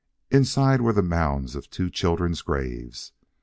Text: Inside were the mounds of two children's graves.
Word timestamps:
Inside 0.31 0.81
were 0.81 0.93
the 0.93 1.03
mounds 1.03 1.55
of 1.55 1.69
two 1.69 1.87
children's 1.91 2.41
graves. 2.41 3.11